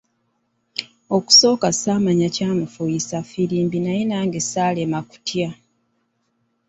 [1.17, 5.49] Okusooka saamanya ky'amufuuyisa ffirimbi naye nange saalema kutya.